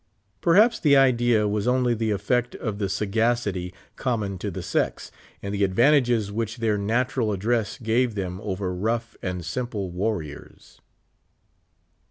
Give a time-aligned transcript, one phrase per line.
[0.41, 5.11] Perhaps the idea was onl}" the effect of the sagacity' common to the sex,
[5.43, 10.81] and the advantages which their natural address gave them over rough and simple warriors.